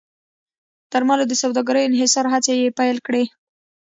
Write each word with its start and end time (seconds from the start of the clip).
درملو 0.91 1.23
د 1.29 1.33
سوداګرۍ 1.41 1.83
انحصار 1.85 2.25
هڅې 2.33 2.53
یې 2.61 2.75
پیل 2.79 2.97
کړې. 3.07 3.23